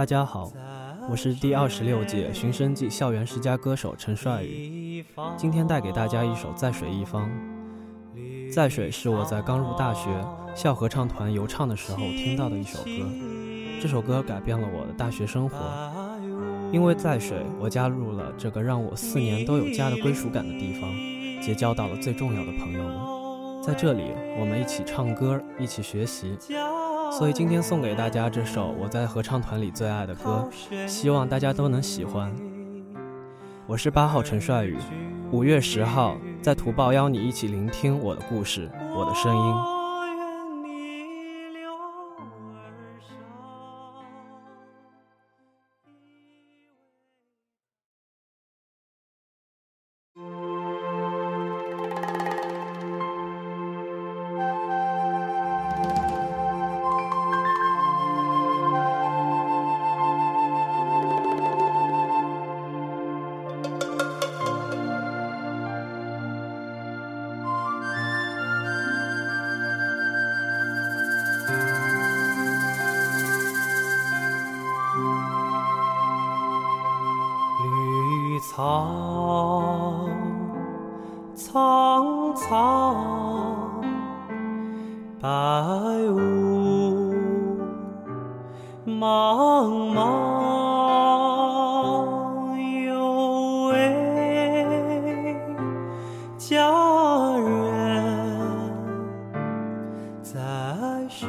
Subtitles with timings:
[0.00, 0.50] 大家好，
[1.10, 5.04] 我是第二十六届寻声记校园十佳歌手陈帅宇，
[5.36, 7.28] 今天带给大家一首《在水一方》。
[8.50, 10.08] 在水是我在刚入大学
[10.54, 12.90] 校合唱团游唱的时候听到的一首歌，
[13.82, 15.58] 这首歌改变了我的大学生活。
[16.72, 20.90] 因为在水，我加入了这个让我四年都有家的归属感的地方，
[21.42, 23.62] 结交到了最重要的朋友们。
[23.62, 24.04] 在这里，
[24.38, 26.38] 我们一起唱歌，一起学习。
[27.10, 30.48] 所以今天送给大家这首我在合唱团里最爱的歌，
[30.86, 32.32] 希望大家都能喜欢。
[33.66, 34.76] 我是八号陈帅宇，
[35.32, 39.79] 五月十号在图报邀你一起聆听我的故事，我的声音。
[78.60, 80.06] 草
[81.34, 83.80] 苍苍，
[85.18, 85.26] 白
[86.10, 87.14] 雾
[88.84, 90.04] 茫茫，
[92.84, 93.72] 有位
[96.36, 96.52] 佳
[97.38, 97.48] 人
[100.22, 100.38] 在
[101.08, 101.26] 水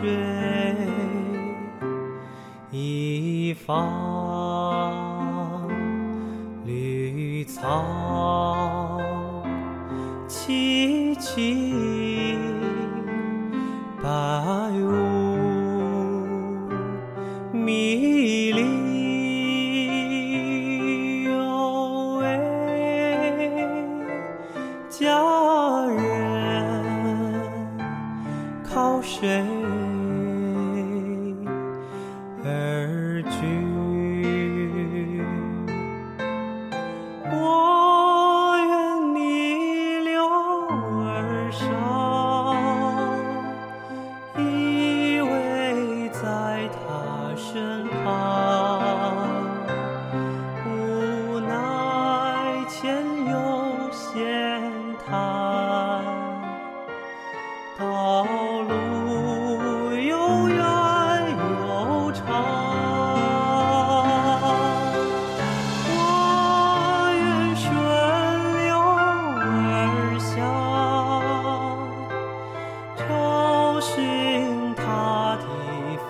[2.71, 4.20] 一方。
[7.53, 8.97] 草
[10.25, 12.37] 萋萋，
[14.01, 14.07] 白
[14.79, 14.89] 雾
[17.51, 18.61] 迷离，
[21.25, 21.31] 有
[22.21, 22.23] 位
[24.89, 26.01] 佳人
[28.63, 29.60] 靠谁？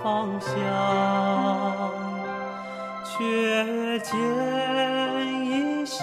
[0.03, 0.51] 方向，
[3.03, 4.16] 却见
[5.45, 6.00] 依稀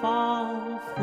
[0.00, 0.48] 仿
[0.94, 1.02] 佛，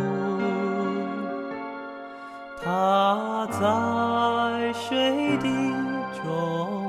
[2.64, 5.48] 他在水的
[6.24, 6.87] 中。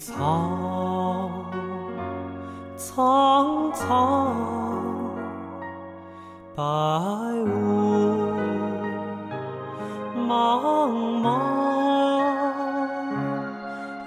[0.00, 1.30] 草
[2.74, 4.34] 苍苍，
[6.56, 6.62] 白
[7.44, 8.32] 雾
[10.26, 11.28] 茫茫，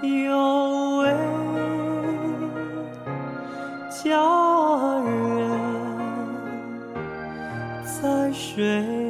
[0.02, 1.14] 有位
[3.88, 4.18] 佳
[5.06, 5.48] 人
[7.84, 9.03] 在水。